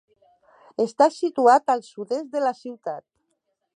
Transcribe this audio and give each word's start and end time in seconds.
Està 0.85 1.07
situat 1.17 1.69
al 1.75 1.83
sud-est 1.91 2.33
de 2.33 2.43
la 2.47 2.55
ciutat. 2.63 3.07